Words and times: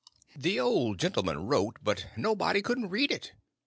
The 0.35 0.59
old 0.59 0.97
gentleman 0.97 1.45
wrote, 1.45 1.77
but 1.83 2.07
nobody 2.17 2.63
couldn't 2.63 2.89
read 2.89 3.11
it. 3.11 3.33